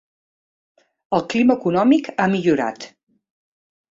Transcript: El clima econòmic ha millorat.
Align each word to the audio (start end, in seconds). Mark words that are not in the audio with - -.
El 1.17 1.23
clima 1.33 1.57
econòmic 1.59 2.09
ha 2.11 2.27
millorat. 2.33 2.87